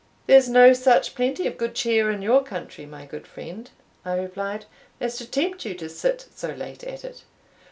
"There's 0.25 0.49
no 0.49 0.73
such 0.73 1.13
plenty 1.13 1.45
of 1.45 1.59
good 1.59 1.75
cheer 1.75 2.09
in 2.09 2.23
your 2.23 2.41
country, 2.43 2.87
my 2.87 3.05
good 3.05 3.27
friend," 3.27 3.69
I 4.03 4.15
replied, 4.15 4.65
"as 4.99 5.15
to 5.19 5.29
tempt 5.29 5.63
you 5.63 5.75
to 5.75 5.89
sit 5.89 6.25
so 6.33 6.49
late 6.53 6.83
at 6.83 7.05
it." 7.05 7.23